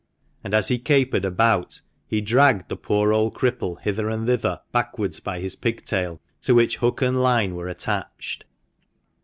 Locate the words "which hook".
6.55-7.03